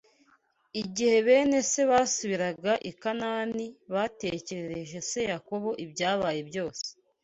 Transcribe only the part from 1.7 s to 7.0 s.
se basubiraga i Kanaani batekerereje se Yakobo ibyabaye byose